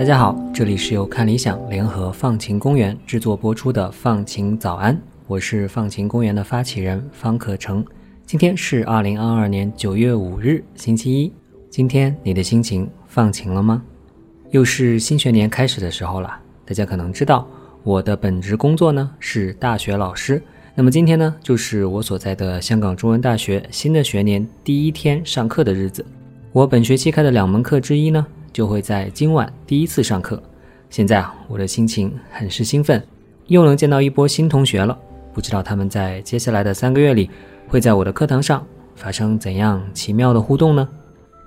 [0.00, 4.96] 大家好，这里是由看理想联合放晴公园制作播出的《放晴早安》，
[5.26, 7.84] 我是放晴公园的发起人方可成。
[8.24, 11.30] 今天是二零二二年九月五日，星期一。
[11.68, 13.82] 今天你的心情放晴了吗？
[14.52, 16.34] 又是新学年开始的时候了。
[16.64, 17.46] 大家可能知道，
[17.82, 20.42] 我的本职工作呢是大学老师。
[20.74, 26.02] 那么今天呢，就是我所在的香港中文大学新的学年第一天上课的日子。
[26.52, 30.42] 我本学期开的两门课之一呢，就会在今晚第一次上课。
[30.88, 33.02] 现在啊，我的心情很是兴奋，
[33.46, 34.98] 又能见到一波新同学了。
[35.32, 37.30] 不知道他们在接下来的三个月里，
[37.68, 40.88] 会在我的课堂上发生怎样奇妙的互动呢？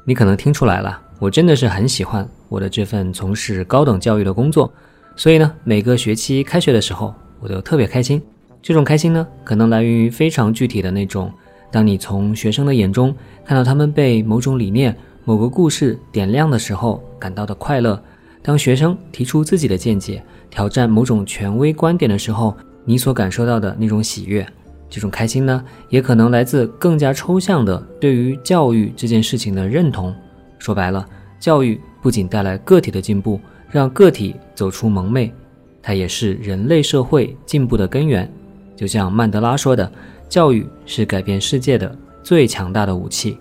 [0.06, 4.72] 你可能听出来了，我真的是很喜欢我的这份从事高等教育的工作，
[5.16, 8.22] 所以呢，每个学期开学的时候，我都特别开心。
[8.62, 11.30] 这种开心呢，可能来源于非常具体的那种，
[11.70, 17.98] 当你从学生的眼中看到他们被某种理念、某个故事点亮的时候感到的快乐；
[18.42, 24.46] 当学生提出自己的见解、挑战某种权威观点的时候，你所感受到的那种喜悦。
[24.90, 30.14] 这种开心呢，也可能来自更加抽象的对于教育这件事情的认同。
[30.60, 31.08] 说白了，
[31.40, 33.40] 教育不仅带来个体的进步，
[33.72, 35.34] 让个体走出蒙昧，
[35.82, 38.30] 它也是人类社会进步的根源。
[38.76, 39.90] 就像曼德拉说的
[40.28, 43.38] ：“教育是改变世界的最强大的武器。”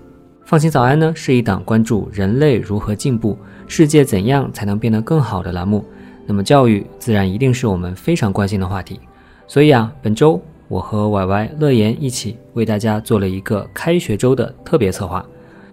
[0.52, 5.82] 放心早安呢，是一档关注人类如何进步、世界怎样才能变得更好的栏目。
[6.26, 9.00] 那么，教育自然一定是我们非常关心的话题。
[9.46, 10.38] 所以啊，本周。
[10.68, 15.24] 我和 Y Y 乐言一起为大家做了一个开学周的特别策划。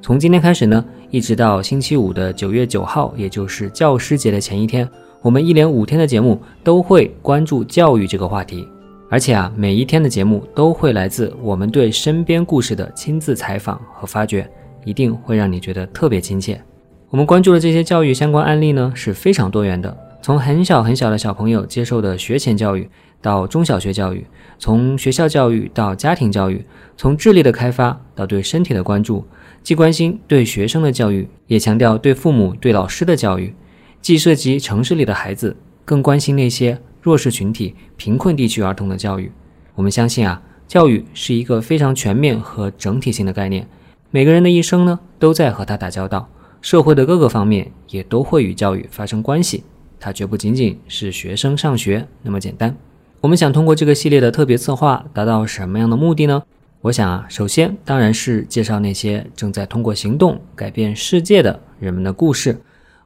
[0.02, 4.88] 从今天开始呢，一直到星期五的九月九号，也就是教师节的前一天，
[5.22, 8.66] 我们一连五天的节目都会关注教育这个话题。
[9.10, 14.50] 而且啊，每一天的节目都会来自我们对身边故事的亲自采访和发掘，
[14.84, 16.62] 一定会让你觉得特别亲切。
[17.10, 22.90] 我们关注的这些教育相关案例呢，是非常多元的，从很小很小的小朋友接受的学前教育。
[23.22, 24.26] 到中小学教育，
[24.58, 26.64] 从学校教育到家庭教育，
[26.96, 29.26] 从智力的开发到对身体的关注，
[29.62, 33.54] 既关心对学生的教育，也强调对父母、对老师的教育；
[34.02, 35.54] 既涉及城市里的孩子，
[35.84, 39.30] 更关心那些弱势群体、贫困地区儿童的教育。
[39.76, 43.68] 我们相信啊，教育是一个非常全面和整体性的概念，
[44.12, 46.28] 每个人的一生呢都在和他打交道，
[46.62, 49.64] 社会的各个方面也都会与教育发生关系。
[50.00, 52.76] 它绝不仅仅是学生上学那么简单。
[53.22, 56.42] 我们想通过这个系列的特别策划达到什么样的目的呢？
[56.82, 62.60] 我想啊，首先当然是介绍那些正在通过行动改变世界的人们的故事。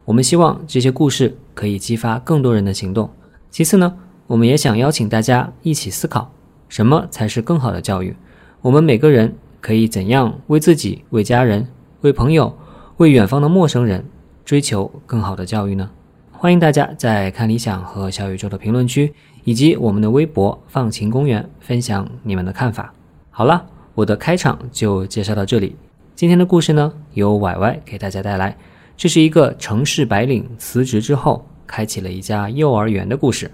[0.06, 3.10] 我们希望这些故事可以激发更多人的行动。
[3.50, 3.94] 其次呢，
[4.28, 6.32] 我们也想邀请大家一起思考，
[6.70, 8.16] 什么才是更好的教育？
[8.62, 11.66] 我们每个人可以怎样为自己、为家人、
[12.02, 12.54] 为朋友、
[12.98, 14.04] 为远方的陌生人
[14.44, 15.90] 追求更好的教育呢？
[16.34, 19.14] 欢迎大家在看理想和小宇宙的评论区。
[19.46, 22.94] 以及我们的微博“放晴公园”分享你们的看法。
[23.30, 25.76] 好了，我的开场就介绍到这里。
[26.16, 28.56] 今天的故事呢，由歪歪给大家带来。
[28.96, 33.52] 这是一个城市白领辞职之后，开启了一家幼儿园的故事。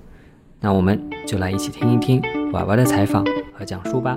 [0.60, 2.22] 那我们就来一起听一听
[2.52, 3.26] 歪歪的采访
[3.58, 4.16] 和讲述吧。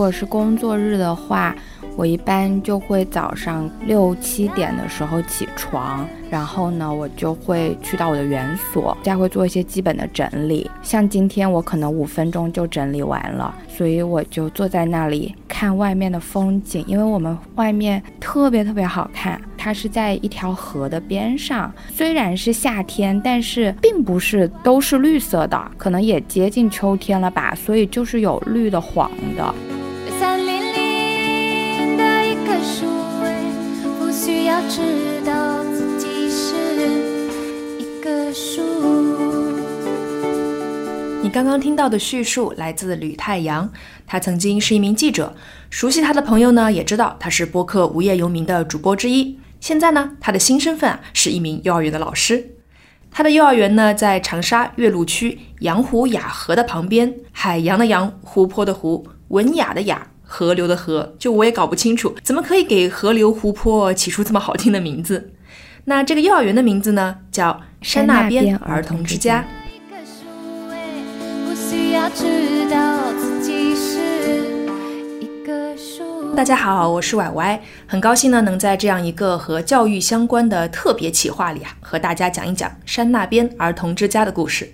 [0.00, 1.54] 如果是工作日的话，
[1.94, 10.70] 我一般就会早上六七点的时候起床，然后呢，我就会去到我的园所，再会做一些基本的整理。
[10.80, 19.38] 像今天我可能五分钟就整理完了，所以我就坐在那里看外面的风景，因为我们外面特别特别好看。
[19.58, 29.54] 它是在一条河的边上，虽然是夏天，但是并不是都是绿色的，可能也接近秋天了吧，所以就是有绿的、黄的。
[41.30, 43.70] 刚刚听到的叙述来自吕太阳，
[44.06, 45.34] 他曾经是一名记者，
[45.70, 49.38] 熟悉他的朋友呢也知道他是播客无业游民的主播之一。
[49.60, 52.56] 现在呢，他的新身份啊是一名幼儿园的老师。
[53.12, 60.08] 他的幼儿园呢在长沙岳麓区洋湖雅河的旁边，海洋的洋，湖泊的湖，文雅的雅。
[60.22, 65.32] 河流的河，就我也搞不清楚，怎么可以给河流、湖泊起出这么好听的名字？
[65.86, 69.44] 那这个幼儿园的名字呢，叫山那边儿童之家。
[76.34, 84.72] 大家好，我是歪歪，很高兴呢，能在这样一个和教育相关的特别企划里啊，和大家讲一讲山那边儿童之家的故事。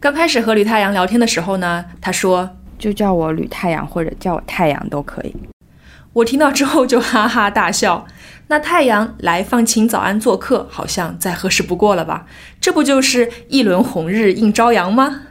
[0.00, 5.34] 刚开始和吕太阳聊天的时候呢，他说就叫我吕太阳或者叫我太阳都可以。
[6.14, 8.06] 我听到之后就哈哈大笑。
[8.46, 12.24] 那太阳来放晴早安做客，好像再合适不过了吧？
[12.58, 15.24] 这不就是一轮红日映朝阳吗？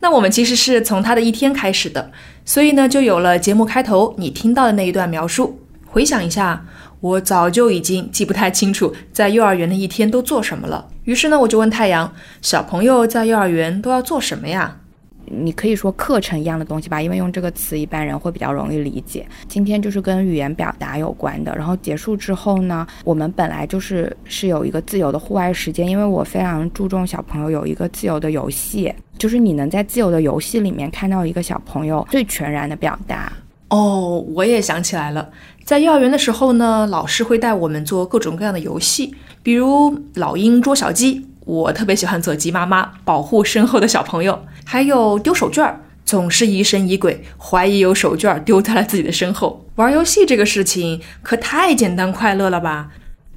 [0.00, 2.10] 那我们其实是从他的一天开始的，
[2.44, 5.60] 所以呢，就有了节目开头你听到的那一段描述。
[5.86, 6.66] 回想一下，
[7.00, 10.86] 我早就已经记不太清楚在幼儿园的一天都做什么了。
[11.04, 12.12] 于是呢，我就问太阳：
[12.42, 14.76] 小朋友在幼儿园都要做什么呀？
[15.26, 19.26] 你可以说课程一样的东西吧，因为用这个词一般人会比较容易理解。
[19.48, 33.32] 今天就是跟语言表达有关的，然后结束之后呢，我们本来就是是有一个自由的户外时间，因为我非常注重小朋友有一个自由的游戏，就是你能在自由的游戏里面看到一个小朋友最全然的表达。
[33.68, 35.28] 哦，我也想起来了，
[35.64, 39.12] 在幼儿园的时候呢，老师会带我们做各种各样的游戏，
[39.42, 41.26] 比如老鹰捉小鸡。
[41.46, 49.64] 我特别喜欢做鸡妈妈，保护身后的小朋友，还有丢手绢儿，总是疑神疑鬼，怀疑有手绢儿丢在了自己的身后。
[49.76, 52.90] 玩游戏这个事情可太简单快乐了吧？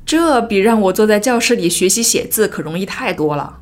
[0.08, 3.60] 这比让我坐在教室里学习写字可容易太多了。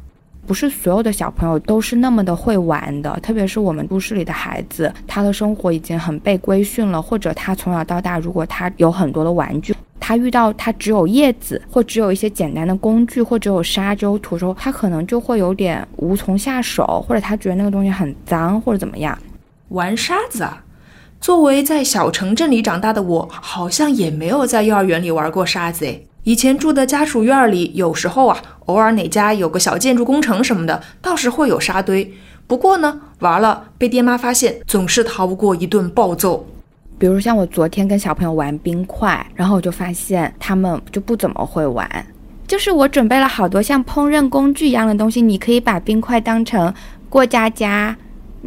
[0.48, 9.76] 不是所有的小朋友都是那么的会玩的，特别是我们都市里的孩子，他的生活已经很被规训了，或者他从小到大，如果他有很多的玩具。
[10.00, 19.18] 他遇到他只有叶子，或只有一些简单的工具，或只有沙洲土时候，他可能就会有点无从下手，或者他觉得那个东西很脏，或者怎么样。
[19.70, 20.64] 玩沙子啊！
[21.20, 26.08] 作为在小城镇里长大的我，好像也没有在幼儿园里玩过沙子诶。
[26.28, 32.14] 以前住的家属院里，有时候啊，偶尔哪家有个小建筑工程什么的，倒是会有沙堆。
[32.48, 36.46] 不过呢，玩了被爹妈发现，总是逃不过一顿暴揍。
[37.00, 41.90] 比如像我昨天跟小朋友玩冰块，然后我就发现他们就不怎么会玩。
[42.46, 46.74] 就是我准备了好多像烹饪工具一样的东西，你可以把冰块当成
[47.08, 47.96] 过家家，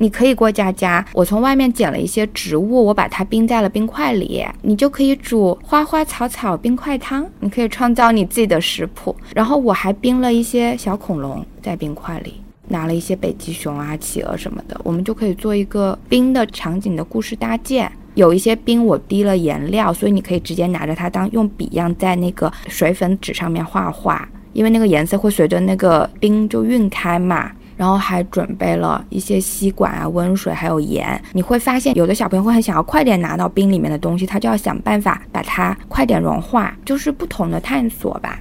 [0.00, 1.05] 你可以过家家。
[1.12, 9.14] 我从外面捡了一些植物，我把它冰在了冰块里，你就可以煮花花草草冰块汤，你可以创造你自己的食谱。
[9.35, 17.93] 然后我还冰了一些小恐龙在冰块里，拿了一些北极熊啊、企鹅什么的，我们就可以做一个冰的场景的故事搭建。
[18.14, 27.52] 有一些冰，我滴了颜料，所以你可以直接拿着它当用笔一样，在那个水粉纸上面画画，因为那个颜色会随着那个冰就晕开嘛。
[27.80, 31.18] 然后还准备了一些吸管啊、温水还有盐。
[31.32, 38.38] 你会发现，有的小朋友会很想要快点拿到冰里面的东西，他就要想办法把它快点融化，就是不同的探索吧。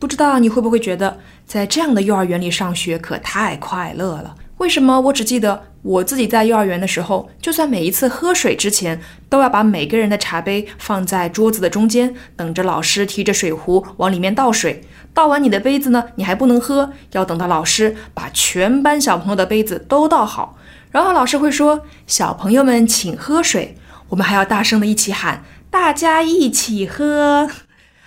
[0.00, 4.34] 不知道你会不会觉得，在这样的幼儿园里上学可太快乐了？
[4.58, 14.82] 为什么我只记得我自己在幼儿园的时候，就算每一次喝水之前，都要把每个人的茶杯放在桌子的中间，等着老师提着水壶往里面倒水。
[15.16, 20.58] 倒完你的杯子呢，你还不能喝，要等到老师把全班小朋友的杯子都倒好，
[20.90, 23.78] 然后老师会说：“小朋友们请喝水。”
[24.10, 27.48] 我们还要大声的一起喊：“大家一起喝。”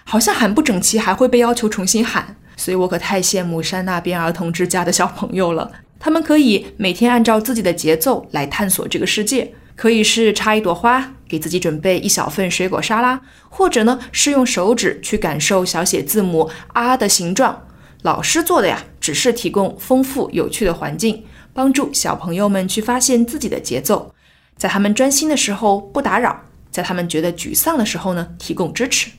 [0.05, 2.35] 好像喊不整齐，还会被要求重新喊。
[2.55, 5.71] 所以我可太羡慕山那边儿童之家的小朋友了。
[5.99, 17.67] 他们可以每天按照自己的节奏来探索这个世界，可以是插一朵花，给自己准备一小份水果沙拉，或者呢是用手指去感受小写字母 R 的形状。
[18.01, 24.13] 老师做的呀，只是提供丰富有趣的环境，帮助小朋友们去发现自己的节奏，
[24.57, 29.11] 在他们专心的时候不打扰，在他们觉得沮丧的时候呢提供支持。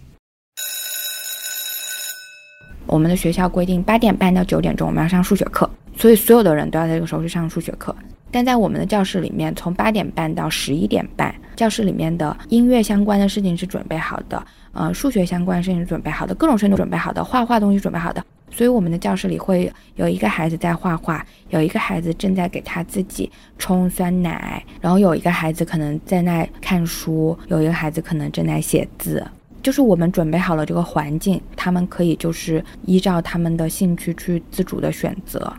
[2.87, 5.71] 我们的学校规定八点半到九点钟我们要上数学课。
[5.97, 7.95] 所以所有的人都要在这个时候去上数学课，
[8.31, 18.25] 但在我们的教室里面，从八点半到十一点半，教室里面的音乐相关的事情是准备好的，呃，数学相关的事情是准备好的，各种事情都准备好的，画画东西准备好的。
[18.53, 29.25] 所以我们的教室里会有一个孩子在画画，有一个孩子正在给他自己冲酸奶，然后有一个孩子可能在那看书，有一个孩子可能正在写字。
[29.63, 35.53] 就是我们准备好了这个环境，他们可以就是依照他们的兴趣去自主的选择。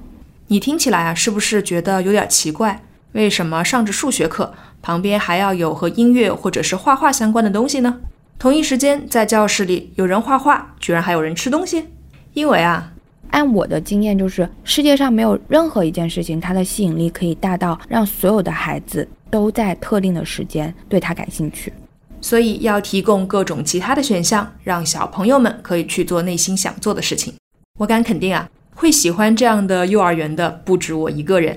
[0.52, 2.84] 你听起来啊，是不是觉得有点奇怪？
[3.14, 8.02] 为什么上着数学课，旁边还要有和音乐或者是画画相关的东西呢？
[8.38, 11.88] 同一时间，在教室里有人画画，居然还有人吃东西。
[12.34, 12.92] 因为啊，
[13.30, 21.72] 按我的经验，就是世界上没有任何一件事情，它的吸引力可以大到让所有的孩子都在特定的时间对它感兴趣。
[22.20, 27.34] 所以要提供各种其他的选项，让小朋友们可以去做内心想做的事情。
[27.80, 28.50] 我敢肯定啊。
[28.82, 31.56] 会喜欢这样的幼儿园的不止我一个人，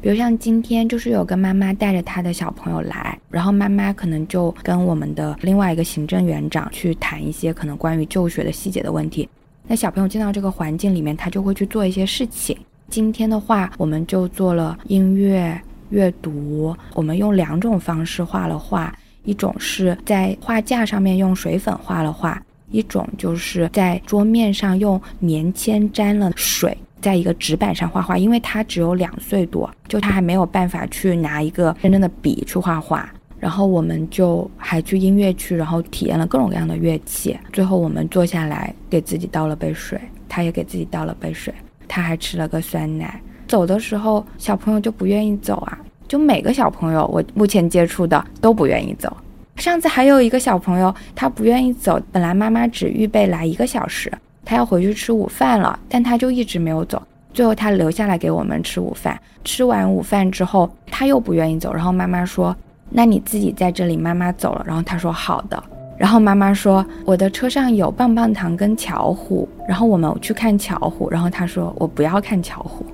[0.00, 9.28] 比如像今天就是有个妈妈带着她的小朋友来，然后妈妈可能就跟我们的另外一个行政园长去谈一些可能关于就学的细节的问题。
[9.66, 12.56] 那小朋友进到这个环境里面，他就会去做一些事情。
[12.88, 26.76] 今天的话，我们就做了音乐、阅读，我们用两种方式画了画，一种是在画架上面用水粉画了画，一种就是在桌面上用棉签沾了水。
[27.00, 33.10] 在一个纸板上画画，因为他只有两岁多，就他还没有办法去拿一个真正的笔去画画。
[33.38, 37.34] 然后我们就还去音乐区，然后体验了各种各样的乐器。
[37.54, 39.98] 最后我们坐下来，给自己倒了杯水，
[40.28, 41.54] 他也给自己倒了杯水，
[41.88, 43.18] 他还吃了个酸奶。
[43.48, 49.16] 走的时候，小朋友就不愿意走啊，就每个小朋友我目前接触的都不愿意走。
[49.60, 54.10] 上次还有一个小朋友，他不愿意走，本来妈妈只预备来一个小时。
[54.42, 57.00] 他要回去吃午饭了，但他就一直没有走。
[57.34, 59.20] 最后他留下来给我们吃午饭。
[59.44, 61.74] 吃完午饭之后，他又不愿意走。
[61.74, 62.56] 然后妈妈说
[62.88, 65.62] ：“那你自己在这里，妈妈走了。”然后他说：“好的。”
[65.98, 72.86] 然后妈妈说：“我的车上有棒棒糖跟巧虎，然后我们去看巧虎。”然后他说：“我不要看巧虎。”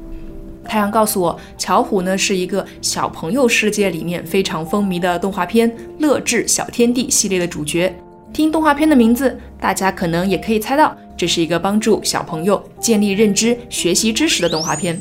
[0.66, 7.94] 太阳告诉我，巧虎呢是一个小朋友世界里面非常风靡的动画片《乐智小天地》系列的主角。
[8.32, 10.94] 听动画片的名字，大家可能也可以猜到。
[11.16, 15.00] 这是一个帮助小朋友建立认知、学习知识的动画片。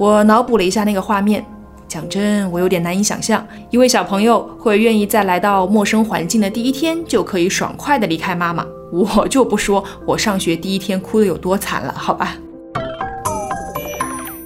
[0.00, 1.44] 我脑补了一下那个画面，
[1.86, 8.64] 讲真，我有点难以想象，一位小朋友会愿意在来到陌生环境的第一天就可以爽快的离开妈妈。
[8.90, 12.34] 我就不说我上学第一天哭的有多惨了，好吧。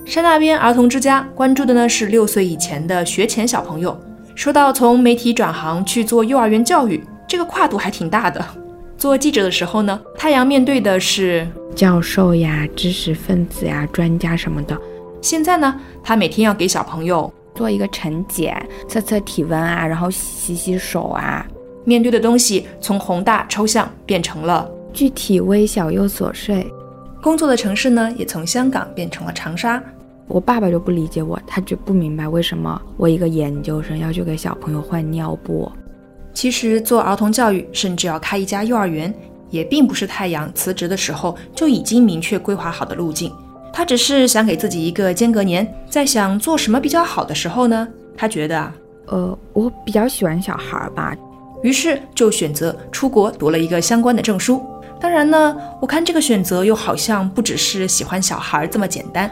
[0.04, 3.96] 山那边儿童之家关注的呢是六岁以前的学前小朋友。
[4.34, 8.44] 说到从媒体转行去做幼儿园教育，这个跨度还挺大的。
[8.98, 11.46] 做记者的时候呢，太阳面对的是
[11.76, 14.76] 教授呀、知识分子呀、专家什么的。
[15.24, 18.54] 现在呢，他每天要给小朋友做一个晨检，
[18.86, 21.46] 测测体温啊，然后洗洗手啊。
[21.82, 26.70] 面对的东西从宏大抽象变成了具体、微小又琐碎。
[27.22, 29.82] 工作的城市呢，也从香港变成了长沙。
[30.28, 35.72] 我爸爸就不理解我，他就不明白为什么我一个研究生要去给小朋友换尿布。
[36.34, 39.12] 其实做儿童教育，甚至要开一家幼儿园，
[39.48, 43.32] 也并不是太阳辞职的时候就已经明确规划好的路径。
[43.76, 48.72] 他只是想给自己一个间隔年，在想做什么比较好的时候呢，他觉得啊，
[49.06, 51.12] 呃，我比较喜欢小孩吧，
[51.60, 54.62] 于是就选择出国读了一个相关的证书。
[55.00, 59.28] 当然呢，我看这个选择又好像不只是喜欢小孩这么简单。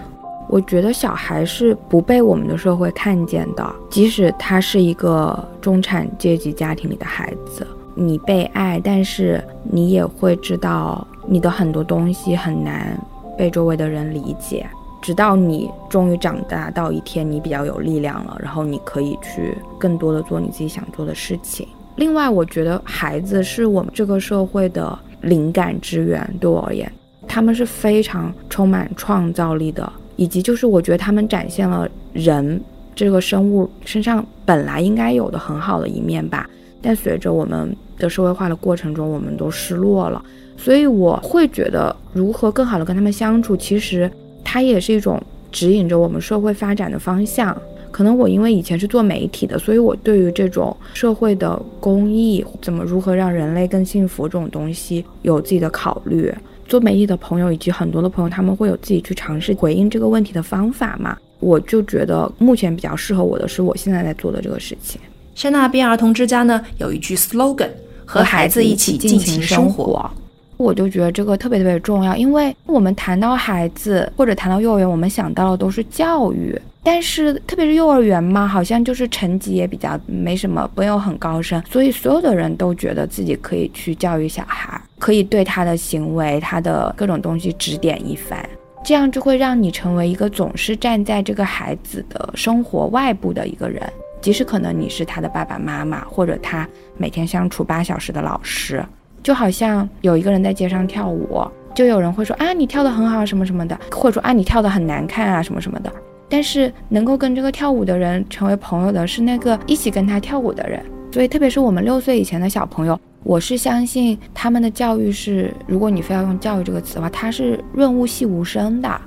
[0.48, 12.98] 我觉得小孩是不被我们的社会看见的，即使他是一个中产阶级家庭里的孩子，你被爱，但是你也会知道你的很多东西很难。
[13.36, 14.66] 被周围的人理解，
[15.00, 21.66] 直到你终于长大到一天，你比较有力量了，然后你可以去更多的做你自己想做的事情。
[21.96, 26.90] 另外，我觉得孩子是我们这个社会的灵感之源，对我而言，
[27.28, 32.58] 他们是非常充满创造力的，以及就是我觉得他们展现了人
[32.94, 36.48] 这个生物身上本来应该有的很好的一面吧。
[36.80, 40.24] 但随着我们的社会化的过程中，我们都失落了。
[40.62, 44.08] 所以我会觉得，如何更好的跟他们相处，其实
[44.44, 47.56] 它也是一种指引着我们社会发展的方向。
[47.90, 56.32] 可能我因为以前是做媒体的，所以我对于这种社会的公益，怎么如何让人类更幸福这种东西有自己的考虑。
[56.68, 61.18] 做媒体的朋友以及很多的朋友，他们会有自己去尝试回应这个问题的方法嘛？
[61.40, 65.00] 我就觉得目前比较适合我的是我现在在做的这个事情。
[65.34, 67.68] 山那边儿童之家呢有一句 slogan：
[68.06, 70.08] 和孩子一起尽情生活。
[70.56, 88.38] 我就觉得这个特别特别重要，因为我们谈到孩子或者谈到幼儿园，我们想到的都是教育，但是特别是幼儿园嘛，好像就是成绩也比较没什么，没有很高深，所以所有的人都觉得自己可以去教育小孩，可以对他的行为、他的各种东西指点一番，
[88.84, 93.82] 这样就会让你成为一个总是站在这个孩子的生活外部的一个人，
[94.20, 98.84] 即使可能你是他的爸爸妈妈，或者他每天相处八小时的老师。
[99.22, 101.42] 就好像有一个人在街上跳舞，
[101.74, 105.92] 就有人会说啊，你跳得很好什么什么的，或者说啊，你跳得很难看啊什么什么的。
[106.28, 110.82] 但是能够跟这个跳舞的人成为朋友的是那个一起跟他跳舞的人。
[111.12, 119.00] 所以特别是我们六岁以前的小朋友，我是相信他们的教育是，如果你非要用教育这个词的话，它是润物细无声的。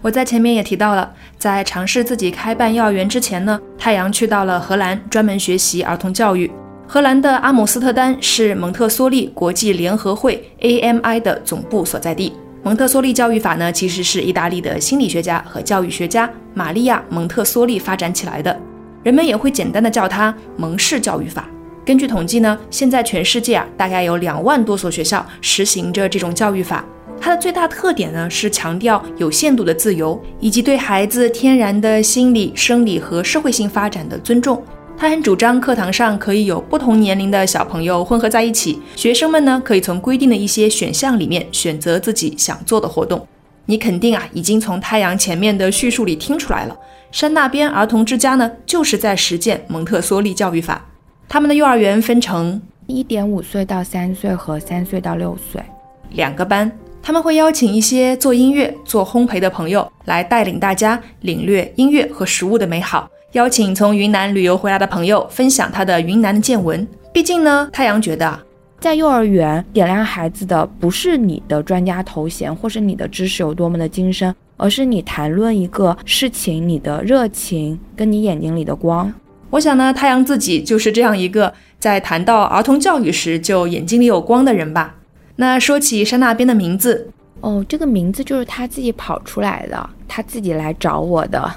[0.00, 6.50] 我在前面也提到了，在尝试自己开办幼儿园之前呢，太阳去到了荷兰专门学习儿童教育。
[6.92, 12.32] 荷兰的阿姆斯特丹是蒙特梭利国际联合会 （AMI） 的总部所在地。
[12.64, 18.60] 蒙特梭利教育法呢，其实是意大利的心理学家和教育学家玛利亚·蒙特梭利发展起来的，
[19.04, 21.48] 人们也会简单的叫它蒙氏教育法。
[21.84, 26.84] 根据统计呢，现在全世界啊，大概有两万多所学校实行着这种教育法。
[27.20, 34.60] 它的最大特点呢，是强调有限度的自由，以及对孩子天然的心理、生理和社会性发展的尊重。
[35.00, 43.26] 他很主张课堂上可以有不同年龄的小朋友混合在一起，学生们呢可以从规定的一些选项里面选择自己想做的活动。
[43.64, 46.78] 你肯定啊已经从太阳前面的叙述里听出来了，
[47.10, 50.84] 山那边儿童之家呢就是在实践蒙特梭利教育法。
[51.26, 55.62] 他们的幼儿园分成一点五岁到三岁和三岁到六岁
[56.10, 56.70] 两个班，
[57.02, 63.08] 他们会邀请一些做音乐、做烘焙的朋友来带领大家领略音乐和食物的美好。
[63.32, 66.84] 邀请从云南旅游回来的朋友分享他的云南的见闻。
[67.12, 68.40] 毕竟呢，太阳觉得
[68.80, 79.12] 在幼儿园点亮孩子的不是你的专家头衔，或是你的知识有多么的精深，而是你谈论一个事情，你的热情跟你眼睛里的光。
[79.50, 84.96] 我想呢，太阳自己就是这样一个在谈到儿童教育时就眼睛里有光的人吧。
[85.36, 87.08] 那说起山那边的名字，
[87.42, 91.48] 哦，这个名字就是他自己跑出来的，他自己来找我的。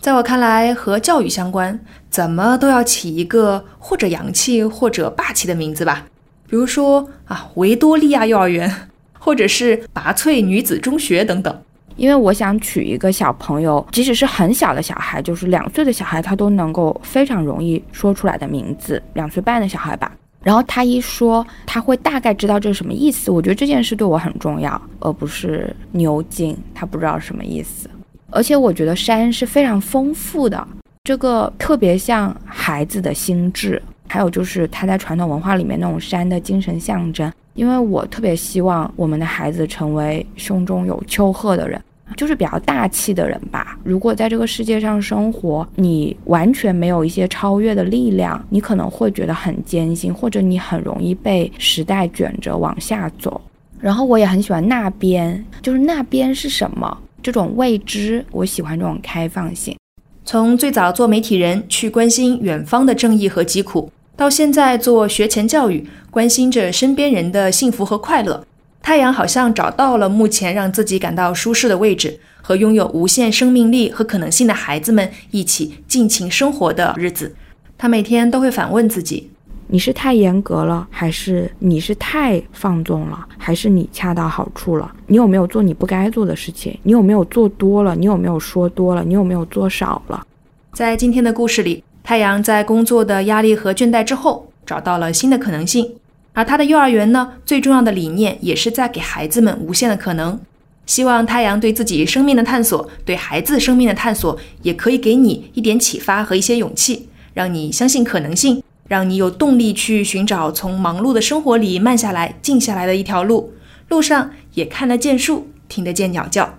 [0.00, 1.78] 在我看来，和教育相关，
[2.08, 6.06] 怎么都要起一个或者洋气或者霸气的名字吧。
[6.48, 8.72] 比如说啊，维多利亚幼儿园，
[9.18, 11.62] 或者是拔萃女子中学等等。
[11.96, 20.12] 因为我想取一个小朋友，即使是很小的小孩，就是两岁的小孩，他都能够非常容易说出来的名字，两岁半的小孩吧。
[20.44, 23.32] 然后他一说，他会大概知道这是什么意思。
[23.32, 27.90] 我觉得这件事对我很重要，而不是牛津，他不知道什么意思。
[28.30, 30.66] 而且我觉得山是非常丰富的，
[31.04, 37.32] 这个特别像孩子的心智，还有就是他在传统文化里面那种山的精神象征。
[37.54, 41.82] 因为我特别希望我们的孩子成为胸中有丘壑的人，
[42.16, 43.76] 就是比较大气的人吧。
[43.82, 53.40] 如果在这个世界上生活，你完全没有一些超越的力量，你可能会觉得很艰辛，或者你很容易被时代卷着往下走。
[53.80, 56.96] 然后我也很喜欢那边，就是那边是什么？
[57.28, 59.76] 这种未知，我喜欢这种开放性。
[60.24, 68.46] 从最早做媒体人去关心远方的正义和疾苦，到现在做学前教育，关心着身边人的幸福和快乐，
[68.80, 77.36] 太阳好像找到了目前让自己感到舒适的位置，和拥有无限生命力和可能性的孩子们一起尽情生活的日子。
[77.76, 79.28] 他每天都会反问自己。
[79.70, 84.90] 你是太严格了，还是你是太放纵了，还是你恰到好处了？
[85.06, 86.76] 你有没有做你不该做的事情？
[86.82, 87.94] 你有没有做多了？
[87.94, 89.04] 你有没有说多了？
[89.04, 90.26] 你有没有做少了？
[90.72, 95.94] 在今天的故事里，太阳在工作的压力和倦怠之后，找到了新的可能性。
[96.32, 100.40] 而他的幼儿园呢，最重要的理念也是在给孩子们无限的可能。
[100.86, 108.62] 希望太阳对自己生命的探索，对孩子生命的探索，也可以给你一点启发和一些勇气，让你相信可能性。
[108.88, 113.52] 让你有动力去寻找从忙碌的生活里慢下来、静下来的一条路，
[113.88, 116.54] 路上也看得见树，听得见鸟叫。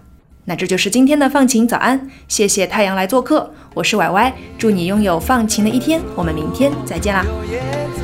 [0.45, 7.25] 那这就是今天的放晴早安，谢谢太阳来做客，我是歪歪，祝你拥有放晴的一天，我们明天再见啦。
[7.25, 7.59] 有叶
[7.95, 8.01] 子，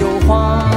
[0.00, 0.68] 有花，